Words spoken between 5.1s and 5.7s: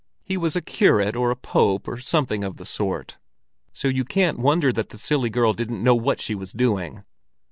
girl